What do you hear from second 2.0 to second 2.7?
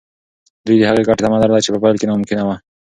ناممکنه وه.